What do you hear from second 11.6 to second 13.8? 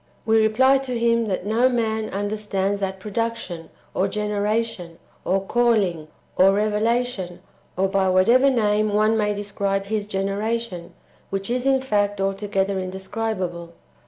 in fact altogether indescribable.